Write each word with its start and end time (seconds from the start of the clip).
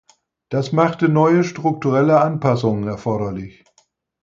Das 0.49 0.71
machte 0.71 1.09
neue 1.09 1.43
strukturelle 1.43 2.21
Anpassungen 2.21 2.87
erforderlich. 2.87 3.63